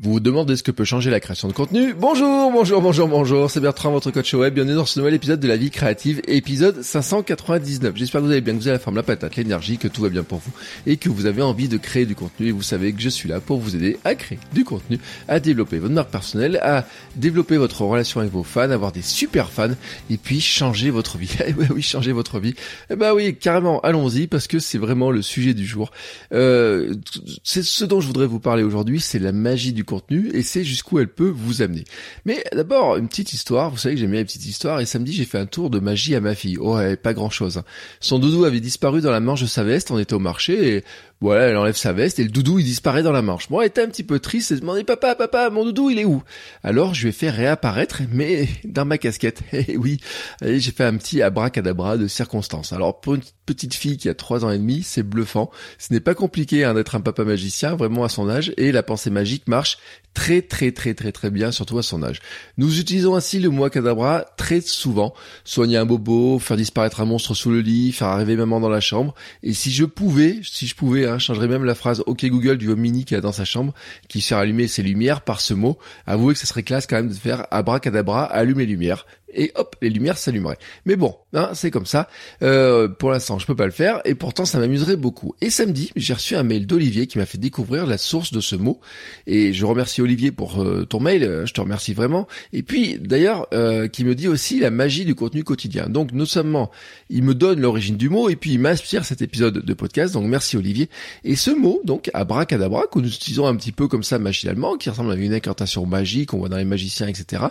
[0.00, 3.50] Vous vous demandez ce que peut changer la création de contenu Bonjour, bonjour, bonjour, bonjour,
[3.50, 4.54] c'est Bertrand, votre coach web.
[4.54, 7.96] Bienvenue dans ce nouvel épisode de la vie créative, épisode 599.
[7.96, 10.02] J'espère que vous allez bien, que vous avez la forme, la patate, l'énergie, que tout
[10.02, 10.52] va bien pour vous
[10.86, 12.46] et que vous avez envie de créer du contenu.
[12.46, 15.40] Et vous savez que je suis là pour vous aider à créer du contenu, à
[15.40, 19.74] développer votre marque personnelle, à développer votre relation avec vos fans, avoir des super fans
[20.10, 21.28] et puis changer votre vie.
[21.48, 22.54] Eh oui, changer votre vie.
[22.88, 25.90] Eh ben oui, carrément, allons-y parce que c'est vraiment le sujet du jour.
[26.32, 26.94] Euh,
[27.42, 30.64] c'est ce dont je voudrais vous parler aujourd'hui, c'est la magie du contenu et c'est
[30.64, 31.84] jusqu'où elle peut vous amener.
[32.24, 33.70] Mais d'abord, une petite histoire.
[33.70, 35.80] Vous savez que j'aime bien les petites histoires et samedi, j'ai fait un tour de
[35.80, 36.58] magie à ma fille.
[36.60, 37.58] Oh, pas grand chose.
[37.58, 37.64] Hein.
[38.00, 39.90] Son doudou avait disparu dans la manche de sa veste.
[39.90, 40.84] On était au marché et
[41.20, 43.50] voilà, elle enlève sa veste et le doudou il disparaît dans la manche.
[43.50, 45.98] Moi, elle était un petit peu triste et se demandait papa, papa, mon doudou il
[45.98, 46.22] est où?
[46.62, 49.42] Alors je ai fait réapparaître, mais dans ma casquette.
[49.52, 49.98] Et eh oui,
[50.42, 52.72] j'ai fait un petit abracadabra de circonstances.
[52.72, 55.50] Alors pour une petite fille qui a trois ans et demi, c'est bluffant.
[55.78, 58.82] Ce n'est pas compliqué hein, d'être un papa magicien, vraiment à son âge, et la
[58.82, 59.78] pensée magique marche
[60.14, 62.20] très très très très très bien, surtout à son âge.
[62.56, 65.14] Nous utilisons ainsi le mot cadabra très souvent.
[65.44, 68.80] Soigner un bobo, faire disparaître un monstre sous le lit, faire arriver maman dans la
[68.80, 69.14] chambre.
[69.42, 72.58] Et si je pouvais, si je pouvais, hein, je changerais même la phrase OK Google
[72.58, 73.74] du Mini qui a dans sa chambre,
[74.08, 75.78] qui sert allumer ses lumières par ce mot.
[76.06, 79.90] Avouez que ce serait classe quand même de faire abracadabra, allumer lumière et hop, les
[79.90, 80.58] lumières s'allumeraient.
[80.86, 82.08] Mais bon, hein, c'est comme ça.
[82.42, 85.34] Euh, pour l'instant, je peux pas le faire, et pourtant ça m'amuserait beaucoup.
[85.40, 88.56] Et samedi, j'ai reçu un mail d'Olivier qui m'a fait découvrir la source de ce
[88.56, 88.80] mot,
[89.26, 92.26] et je remercie Olivier pour euh, ton mail, euh, je te remercie vraiment.
[92.52, 93.48] Et puis, d'ailleurs,
[93.92, 95.88] qui me dit aussi la magie du contenu quotidien.
[95.88, 96.70] Donc, non seulement
[97.10, 100.26] il me donne l'origine du mot, et puis il m'inspire cet épisode de podcast, donc
[100.26, 100.88] merci Olivier.
[101.24, 104.90] Et ce mot, donc, abracadabra, que nous utilisons un petit peu comme ça machinalement, qui
[104.90, 107.42] ressemble à une incantation magique qu'on voit dans les magiciens, etc.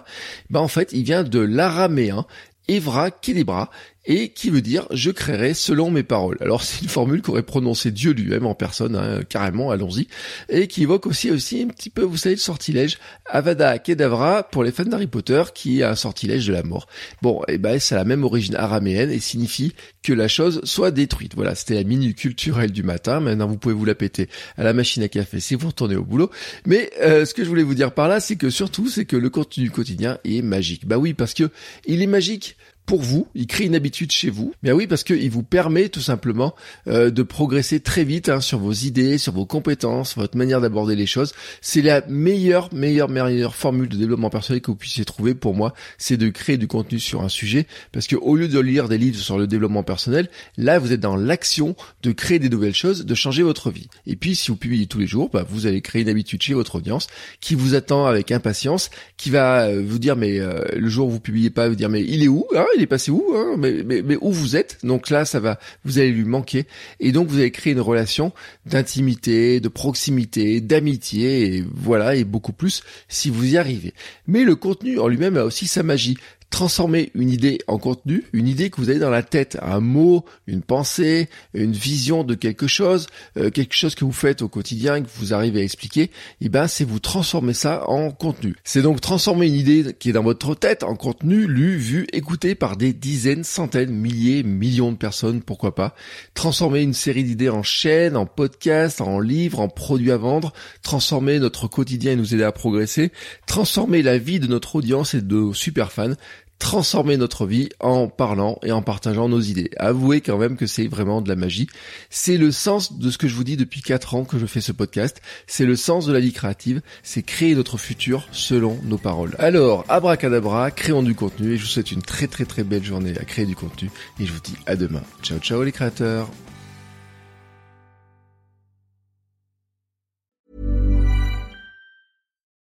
[0.50, 2.26] Ben en fait, il vient de la araméen,
[2.68, 3.70] Evra Kedebra,
[4.08, 6.38] et qui veut dire je créerai selon mes paroles.
[6.42, 10.08] Alors c'est une formule qu'aurait prononcé Dieu lui-même en personne, hein, carrément, allons-y,
[10.50, 14.64] et qui évoque aussi aussi un petit peu, vous savez, le sortilège Avada Kedavra pour
[14.64, 16.88] les fans d'Harry Potter, qui est un sortilège de la mort.
[17.22, 20.92] Bon, et eh ben c'est la même origine araméenne et signifie que la chose soit
[20.92, 21.36] détruite.
[21.36, 23.20] Voilà, c'était la minute culturelle du matin.
[23.20, 26.04] Maintenant, vous pouvez vous la péter à la machine à café si vous retournez au
[26.04, 26.32] boulot.
[26.66, 29.18] Mais euh, ce que je voulais vous dire par là, c'est que surtout, c'est que
[29.18, 30.88] le contenu quotidien est magique.
[30.88, 31.50] Bah oui, parce que
[31.86, 32.56] il est magique
[32.88, 34.54] pour vous, il crée une habitude chez vous.
[34.64, 36.56] Mais oui, parce qu'il vous permet tout simplement
[36.88, 40.96] euh, de progresser très vite hein, sur vos idées, sur vos compétences, votre manière d'aborder
[40.96, 41.34] les choses.
[41.60, 45.74] C'est la meilleure, meilleure, meilleure formule de développement personnel que vous puissiez trouver pour moi,
[45.98, 47.68] c'est de créer du contenu sur un sujet.
[47.92, 51.02] Parce que au lieu de lire des livres sur le développement personnel, là vous êtes
[51.02, 53.90] dans l'action de créer des nouvelles choses, de changer votre vie.
[54.06, 56.54] Et puis si vous publiez tous les jours, bah, vous allez créer une habitude chez
[56.54, 57.08] votre audience
[57.42, 61.12] qui vous attend avec impatience, qui va euh, vous dire mais euh, le jour où
[61.12, 63.56] vous publiez pas, vous dire mais il est où hein il est passé où hein
[63.58, 64.78] mais, mais, où vous êtes?
[64.84, 66.66] Donc là, ça va, vous allez lui manquer.
[67.00, 68.32] Et donc, vous allez créer une relation
[68.66, 73.94] d'intimité, de proximité, d'amitié, et voilà, et beaucoup plus si vous y arrivez.
[74.28, 76.18] Mais le contenu en lui-même a aussi sa magie
[76.50, 80.26] transformer une idée en contenu, une idée que vous avez dans la tête, un mot,
[80.48, 85.02] une pensée, une vision de quelque chose, euh, quelque chose que vous faites au quotidien,
[85.02, 86.10] que vous arrivez à expliquer,
[86.42, 88.56] eh ben c'est vous transformer ça en contenu.
[88.64, 92.56] C'est donc transformer une idée qui est dans votre tête en contenu, lu, vu, écouté
[92.56, 95.96] par des dizaines, centaines, milliers, millions de personnes, pourquoi pas.
[96.34, 101.40] Transformer une série d'idées en chaîne, en podcast, en livre, en produit à vendre, transformer
[101.40, 103.12] notre quotidien et nous aider à progresser,
[103.46, 106.14] transformer la vie de notre audience et de nos super fans,
[106.60, 109.70] transformer notre vie en parlant et en partageant nos idées.
[109.78, 111.68] Avouez quand même que c'est vraiment de la magie.
[112.10, 114.62] C'est le sens de ce que je vous dis depuis 4 ans que je fais
[114.62, 115.22] ce podcast.
[115.46, 116.82] C'est le sens de la vie créative.
[117.04, 119.36] C'est créer notre futur selon nos paroles.
[119.40, 123.18] Alors, abracadabra, créons du contenu et je vous souhaite une très très très belle journée
[123.20, 125.04] à créer du contenu et je vous dis à demain.
[125.22, 126.30] Ciao ciao les créateurs.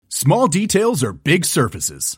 [0.09, 2.17] Small details are big surfaces.